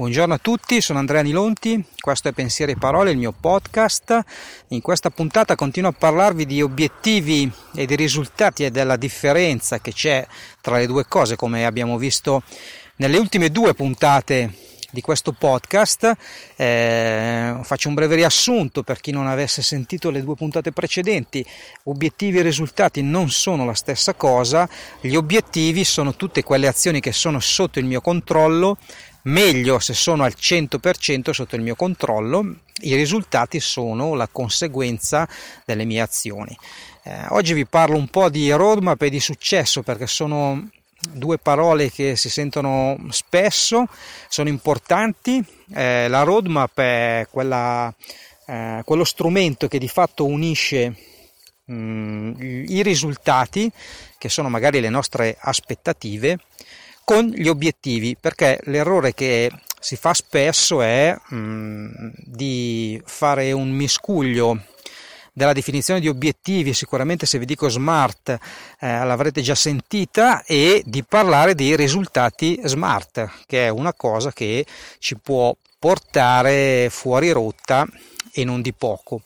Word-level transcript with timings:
Buongiorno 0.00 0.32
a 0.32 0.38
tutti, 0.38 0.80
sono 0.80 0.98
Andrea 0.98 1.20
Nilonti, 1.20 1.84
questo 1.98 2.28
è 2.28 2.32
Pensieri 2.32 2.72
e 2.72 2.76
Parole, 2.76 3.10
il 3.10 3.18
mio 3.18 3.34
podcast. 3.38 4.18
In 4.68 4.80
questa 4.80 5.10
puntata 5.10 5.56
continuo 5.56 5.90
a 5.90 5.92
parlarvi 5.92 6.46
di 6.46 6.62
obiettivi 6.62 7.52
e 7.74 7.84
di 7.84 7.96
risultati 7.96 8.64
e 8.64 8.70
della 8.70 8.96
differenza 8.96 9.78
che 9.78 9.92
c'è 9.92 10.26
tra 10.62 10.78
le 10.78 10.86
due 10.86 11.04
cose, 11.06 11.36
come 11.36 11.66
abbiamo 11.66 11.98
visto 11.98 12.42
nelle 12.96 13.18
ultime 13.18 13.50
due 13.50 13.74
puntate 13.74 14.69
di 14.90 15.00
questo 15.00 15.32
podcast. 15.32 16.12
Eh, 16.56 17.56
faccio 17.62 17.88
un 17.88 17.94
breve 17.94 18.16
riassunto 18.16 18.82
per 18.82 19.00
chi 19.00 19.10
non 19.10 19.26
avesse 19.26 19.62
sentito 19.62 20.10
le 20.10 20.22
due 20.22 20.34
puntate 20.34 20.72
precedenti. 20.72 21.44
Obiettivi 21.84 22.38
e 22.38 22.42
risultati 22.42 23.02
non 23.02 23.30
sono 23.30 23.64
la 23.64 23.74
stessa 23.74 24.14
cosa. 24.14 24.68
Gli 25.00 25.14
obiettivi 25.14 25.84
sono 25.84 26.14
tutte 26.14 26.42
quelle 26.42 26.66
azioni 26.66 27.00
che 27.00 27.12
sono 27.12 27.40
sotto 27.40 27.78
il 27.78 27.84
mio 27.84 28.00
controllo 28.00 28.76
meglio 29.22 29.78
se 29.78 29.92
sono 29.92 30.24
al 30.24 30.34
100% 30.38 31.30
sotto 31.30 31.56
il 31.56 31.62
mio 31.62 31.74
controllo, 31.74 32.56
i 32.82 32.94
risultati 32.94 33.60
sono 33.60 34.14
la 34.14 34.28
conseguenza 34.28 35.28
delle 35.64 35.84
mie 35.84 36.00
azioni. 36.00 36.56
Eh, 37.02 37.26
oggi 37.30 37.54
vi 37.54 37.66
parlo 37.66 37.96
un 37.96 38.08
po' 38.08 38.28
di 38.28 38.50
roadmap 38.50 39.00
e 39.02 39.10
di 39.10 39.20
successo 39.20 39.82
perché 39.82 40.06
sono 40.06 40.68
due 41.12 41.38
parole 41.38 41.90
che 41.90 42.16
si 42.16 42.28
sentono 42.28 42.96
spesso, 43.10 43.86
sono 44.28 44.48
importanti. 44.48 45.44
Eh, 45.72 46.08
la 46.08 46.22
roadmap 46.22 46.78
è 46.78 47.26
quella, 47.30 47.92
eh, 48.46 48.82
quello 48.84 49.04
strumento 49.04 49.68
che 49.68 49.78
di 49.78 49.88
fatto 49.88 50.26
unisce 50.26 50.94
mh, 51.64 51.74
mm, 51.74 52.32
i 52.68 52.82
risultati, 52.82 53.70
che 54.18 54.28
sono 54.28 54.48
magari 54.48 54.80
le 54.80 54.90
nostre 54.90 55.36
aspettative, 55.40 56.38
con 57.04 57.26
gli 57.26 57.48
obiettivi, 57.48 58.16
perché 58.20 58.60
l'errore 58.64 59.14
che 59.14 59.50
si 59.80 59.96
fa 59.96 60.12
spesso 60.12 60.82
è 60.82 61.16
mh, 61.28 61.36
mm, 61.36 62.08
di 62.14 63.00
fare 63.04 63.52
un 63.52 63.70
miscuglio 63.70 64.62
della 65.32 65.52
definizione 65.52 66.00
di 66.00 66.08
obiettivi, 66.08 66.72
sicuramente 66.74 67.26
se 67.26 67.38
vi 67.38 67.44
dico 67.44 67.68
smart 67.68 68.28
eh, 68.30 68.38
l'avrete 69.04 69.42
già 69.42 69.54
sentita, 69.54 70.42
e 70.44 70.82
di 70.84 71.04
parlare 71.04 71.54
dei 71.54 71.76
risultati 71.76 72.60
smart, 72.64 73.44
che 73.46 73.66
è 73.66 73.68
una 73.68 73.92
cosa 73.92 74.32
che 74.32 74.64
ci 74.98 75.16
può 75.16 75.54
portare 75.78 76.88
fuori 76.90 77.30
rotta 77.30 77.86
e 78.32 78.44
non 78.44 78.60
di 78.60 78.72
poco. 78.72 79.22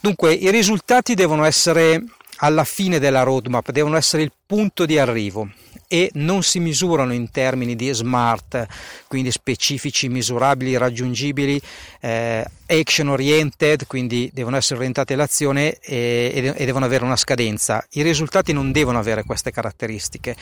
Dunque 0.00 0.32
i 0.32 0.50
risultati 0.50 1.14
devono 1.14 1.44
essere 1.44 2.02
alla 2.42 2.64
fine 2.64 2.98
della 2.98 3.22
roadmap, 3.22 3.70
devono 3.70 3.96
essere 3.96 4.22
il 4.22 4.32
punto 4.44 4.84
di 4.84 4.98
arrivo 4.98 5.48
e 5.86 6.10
non 6.14 6.42
si 6.42 6.58
misurano 6.58 7.12
in 7.12 7.30
termini 7.30 7.76
di 7.76 7.92
smart, 7.92 8.66
quindi 9.06 9.30
specifici, 9.30 10.08
misurabili, 10.08 10.76
raggiungibili, 10.76 11.60
eh, 12.00 12.44
action 12.66 13.08
oriented, 13.08 13.86
quindi 13.86 14.30
devono 14.32 14.56
essere 14.56 14.76
orientati 14.76 15.12
all'azione 15.12 15.78
e, 15.80 16.54
e, 16.56 16.64
devono 16.64 16.86
avere 16.86 17.04
una 17.04 17.16
scadenza. 17.16 17.84
I 17.90 18.02
risultati 18.02 18.52
non 18.52 18.72
devono 18.72 18.98
avere 18.98 19.22
queste 19.24 19.50
caratteristiche. 19.50 20.34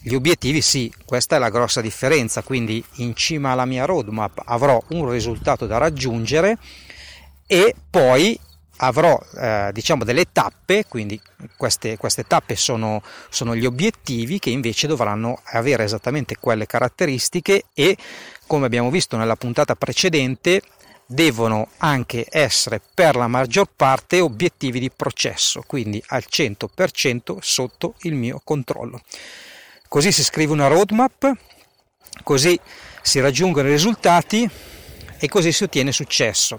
Gli 0.00 0.14
obiettivi 0.14 0.60
sì, 0.60 0.92
questa 1.04 1.36
è 1.36 1.38
la 1.38 1.50
grossa 1.50 1.80
differenza, 1.80 2.42
quindi 2.42 2.84
in 2.96 3.14
cima 3.14 3.52
alla 3.52 3.64
mia 3.64 3.84
roadmap 3.84 4.42
avrò 4.44 4.82
un 4.88 5.08
risultato 5.08 5.66
da 5.66 5.78
raggiungere 5.78 6.58
e 7.46 7.74
poi 7.88 8.38
avrò 8.78 9.18
eh, 9.36 9.70
diciamo 9.72 10.04
delle 10.04 10.26
tappe, 10.32 10.84
quindi 10.88 11.20
queste, 11.56 11.96
queste 11.96 12.24
tappe 12.24 12.56
sono, 12.56 13.02
sono, 13.30 13.54
gli 13.54 13.64
obiettivi 13.64 14.38
che 14.38 14.50
invece 14.50 14.86
dovranno 14.86 15.40
avere 15.44 15.84
esattamente 15.84 16.36
quelle 16.38 16.66
caratteristiche 16.66 17.64
e 17.74 17.96
come 18.46 18.66
abbiamo 18.66 18.90
visto 18.90 19.16
nella 19.16 19.36
puntata 19.36 19.74
precedente 19.74 20.62
devono 21.06 21.68
anche 21.78 22.26
essere 22.28 22.80
per 22.94 23.14
la 23.14 23.28
maggior 23.28 23.68
parte 23.74 24.20
obiettivi 24.20 24.80
di 24.80 24.90
processo, 24.90 25.62
quindi 25.66 26.02
al 26.08 26.24
100% 26.28 27.36
sotto 27.40 27.94
il 28.02 28.14
mio 28.14 28.40
controllo. 28.42 29.00
Così 29.88 30.10
si 30.10 30.24
scrive 30.24 30.52
una 30.52 30.66
roadmap, 30.66 31.32
così 32.24 32.58
si 33.02 33.20
raggiungono 33.20 33.68
i 33.68 33.72
risultati 33.72 34.48
e 35.18 35.28
così 35.28 35.52
si 35.52 35.62
ottiene 35.62 35.92
successo. 35.92 36.56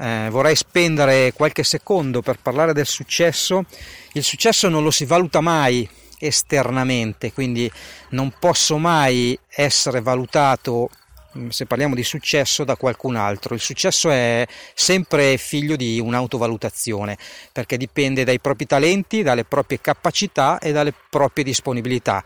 Eh, 0.00 0.28
vorrei 0.30 0.54
spendere 0.54 1.32
qualche 1.32 1.64
secondo 1.64 2.22
per 2.22 2.38
parlare 2.40 2.72
del 2.72 2.86
successo. 2.86 3.64
Il 4.12 4.22
successo 4.22 4.68
non 4.68 4.82
lo 4.82 4.92
si 4.92 5.04
valuta 5.04 5.40
mai 5.40 5.88
esternamente, 6.18 7.32
quindi 7.32 7.70
non 8.10 8.32
posso 8.38 8.78
mai 8.78 9.38
essere 9.48 10.00
valutato 10.00 10.88
mm, 11.36 11.48
se 11.48 11.66
parliamo 11.66 11.96
di 11.96 12.04
successo 12.04 12.62
da 12.62 12.76
qualcun 12.76 13.16
altro. 13.16 13.54
Il 13.54 13.60
successo 13.60 14.10
è 14.10 14.46
sempre 14.74 15.36
figlio 15.36 15.74
di 15.74 15.98
un'autovalutazione 15.98 17.18
perché 17.50 17.76
dipende 17.76 18.22
dai 18.22 18.38
propri 18.38 18.66
talenti, 18.66 19.22
dalle 19.22 19.44
proprie 19.44 19.80
capacità 19.80 20.58
e 20.60 20.70
dalle 20.70 20.94
proprie 21.10 21.44
disponibilità. 21.44 22.22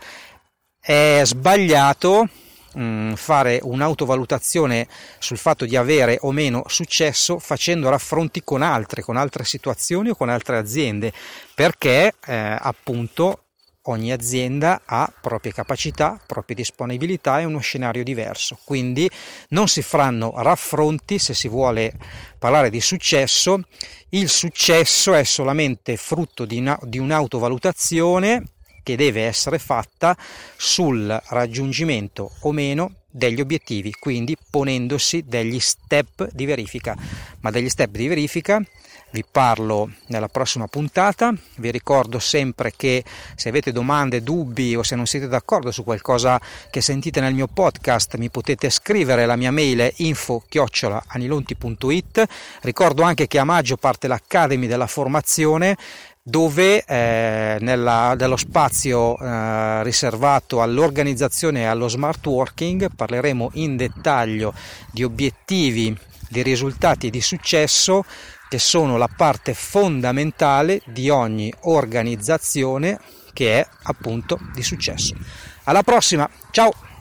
È 0.79 1.21
sbagliato 1.23 2.29
Mm, 2.75 3.13
fare 3.13 3.59
un'autovalutazione 3.61 4.87
sul 5.19 5.37
fatto 5.37 5.65
di 5.65 5.75
avere 5.75 6.17
o 6.21 6.31
meno 6.31 6.63
successo 6.65 7.37
facendo 7.37 7.87
raffronti 7.87 8.43
con 8.43 8.63
altre, 8.63 9.03
con 9.03 9.15
altre 9.15 9.43
situazioni 9.43 10.09
o 10.09 10.15
con 10.15 10.27
altre 10.29 10.57
aziende, 10.57 11.13
perché 11.53 12.13
eh, 12.25 12.57
appunto 12.59 13.43
ogni 13.83 14.11
azienda 14.11 14.81
ha 14.85 15.11
proprie 15.21 15.51
capacità, 15.51 16.19
proprie 16.25 16.55
disponibilità 16.55 17.39
e 17.39 17.45
uno 17.45 17.59
scenario 17.59 18.03
diverso. 18.03 18.57
Quindi 18.63 19.07
non 19.49 19.67
si 19.67 19.83
faranno 19.83 20.33
raffronti 20.35 21.19
se 21.19 21.35
si 21.35 21.47
vuole 21.47 21.93
parlare 22.39 22.71
di 22.71 22.81
successo. 22.81 23.61
Il 24.09 24.29
successo 24.29 25.13
è 25.13 25.23
solamente 25.23 25.95
frutto 25.97 26.45
di, 26.45 26.57
una, 26.57 26.79
di 26.81 26.97
un'autovalutazione 26.97 28.43
che 28.83 28.95
deve 28.95 29.23
essere 29.23 29.57
fatta 29.57 30.15
sul 30.57 31.21
raggiungimento 31.29 32.31
o 32.41 32.51
meno 32.51 33.02
degli 33.13 33.39
obiettivi, 33.39 33.93
quindi 33.99 34.35
ponendosi 34.49 35.23
degli 35.27 35.59
step 35.59 36.29
di 36.31 36.45
verifica. 36.45 36.97
Ma 37.41 37.51
degli 37.51 37.69
step 37.69 37.91
di 37.91 38.07
verifica 38.07 38.65
vi 39.13 39.23
parlo 39.29 39.91
nella 40.07 40.27
prossima 40.27 40.65
puntata. 40.65 41.31
Vi 41.57 41.69
ricordo 41.69 42.17
sempre 42.17 42.73
che 42.75 43.03
se 43.35 43.49
avete 43.49 43.71
domande, 43.71 44.23
dubbi 44.23 44.75
o 44.75 44.81
se 44.81 44.95
non 44.95 45.05
siete 45.05 45.27
d'accordo 45.27 45.71
su 45.71 45.83
qualcosa 45.83 46.41
che 46.71 46.81
sentite 46.81 47.21
nel 47.21 47.35
mio 47.35 47.45
podcast, 47.45 48.17
mi 48.17 48.31
potete 48.31 48.71
scrivere. 48.71 49.27
La 49.27 49.35
mia 49.35 49.51
mail 49.51 49.81
è 49.81 49.93
info-anilonti.it. 49.97 52.25
Ricordo 52.61 53.03
anche 53.03 53.27
che 53.27 53.37
a 53.37 53.43
maggio 53.43 53.77
parte 53.77 54.07
l'Academy 54.07 54.65
della 54.65 54.87
formazione 54.87 55.77
dove 56.25 56.85
eh, 56.85 57.57
nella, 57.59 58.15
nello 58.15 58.37
spazio 58.37 59.19
eh, 59.19 59.83
riservato 59.83 60.61
all'organizzazione 60.61 61.61
e 61.61 61.65
allo 61.65 61.89
smart 61.89 62.25
working 62.25 62.87
parleremo 63.03 63.51
in 63.55 63.75
dettaglio 63.75 64.53
di 64.91 65.03
obiettivi, 65.03 65.95
di 66.29 66.41
risultati 66.41 67.07
e 67.07 67.09
di 67.09 67.21
successo 67.21 68.05
che 68.47 68.59
sono 68.59 68.97
la 68.97 69.09
parte 69.13 69.53
fondamentale 69.53 70.81
di 70.85 71.09
ogni 71.09 71.53
organizzazione 71.61 72.99
che 73.33 73.59
è 73.59 73.67
appunto 73.83 74.39
di 74.53 74.63
successo. 74.63 75.15
Alla 75.63 75.83
prossima, 75.83 76.29
ciao! 76.51 76.92